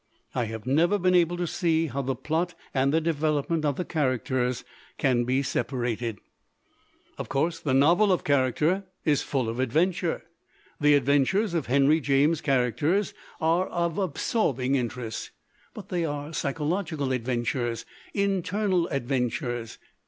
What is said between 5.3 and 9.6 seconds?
separated. "Of course, the novel of character is full of